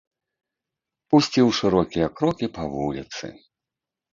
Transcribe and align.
Пусціў 1.13 1.47
шырокія 1.59 2.07
крокі 2.21 2.45
па 2.57 2.63
вуліцы. 2.73 3.25